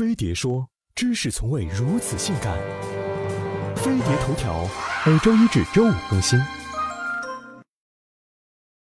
[0.00, 0.66] 飞碟说
[0.96, 2.56] ：“知识从未如此性感。”
[3.76, 4.66] 飞碟头条
[5.04, 6.40] 每周一至周五更新。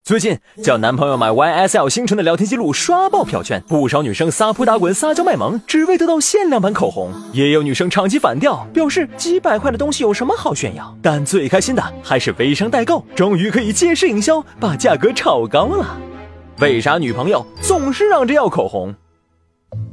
[0.06, 7.12] 最近叫男朋友买 YSL 星辰的聊天记录刷爆票圈，不少女生撒泼打滚、撒娇卖萌，只为得到限量版口红。
[7.34, 10.98] 也有女生唱起反调，表示几百块的东西有什么好炫耀？
[11.02, 16.00] 但最开心的还是微商代购，终于可以借势营销，把价格炒高了。
[16.60, 18.96] 为啥女朋友总是嚷着要口红？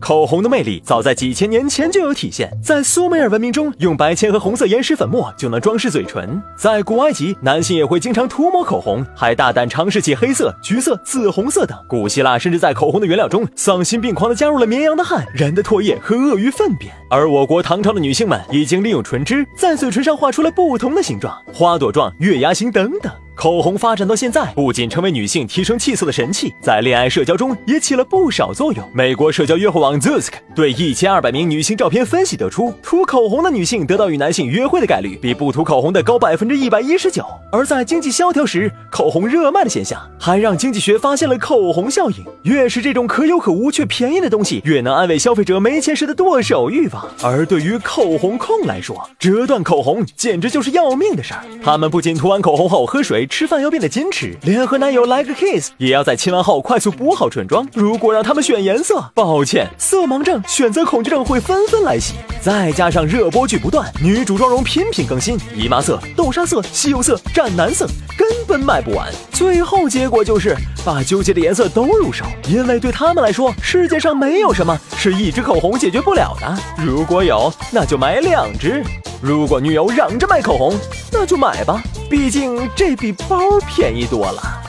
[0.09, 11.77] 口红的魅力早在几千年前就有体现，在苏美尔文明中，用白铅和红色岩石粉末就能装饰嘴唇；在古埃及，男性也会经常涂抹口红，还大胆尝试起黑色、橘色、紫红色等。
[11.87, 16.91] 古希腊甚至在口红的原料中丧心病狂地加入了绵羊的汗、人的唾液和鳄鱼粪便。
[17.11, 23.13] 而我国唐朝的女性们已经利用唇脂在嘴唇上画出了不同的形状，花朵状、月牙形等等。
[23.39, 28.85] 口红发展到现在，不仅成为女性提升气色的神器，在恋爱社交中也起了不少作用。
[28.93, 37.25] 美国社交约会网 Zusk 对一千二百名女性照片分析得出，涂口红的女性得到与男性约会的概率比不涂口红的高百分之一百一十九。
[37.53, 42.17] 而在经济萧条时，口红热卖的现象还让经济学发现了口红效应。
[42.43, 47.09] 越是这种可有可无却便宜的东西，越能安慰消费者没钱时的剁手欲望。
[47.23, 51.45] 而对于口红控来说，折断口红简直就是要命的事儿。
[51.63, 53.28] 他们不仅涂完口红后喝水。
[53.29, 57.69] 吃饭要变得矜持，连和男友来个 kiss 也要在亲完后快速补好唇妆。
[57.75, 62.15] 如果让他们选颜色，抱歉，色盲症、选择恐惧症会纷纷来袭。
[62.41, 67.87] 再加上热播剧不断，女主妆容频频更新，姨妈色、豆沙色、西柚色、湛蓝色，
[68.17, 69.13] 根本卖不完。
[69.33, 76.59] 最后结果就是把纠结的颜色都入手，因为对他们来说，世界上没有什么是一支口红解决不了的。
[76.83, 78.83] 如果有，那就买两支。
[79.21, 80.79] 如果女友嚷着买口红，
[81.13, 81.83] 那就买吧。
[82.09, 84.68] 毕竟这比包便宜多了。